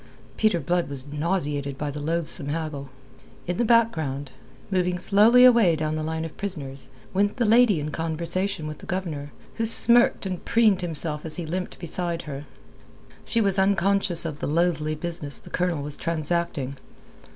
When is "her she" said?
12.23-13.41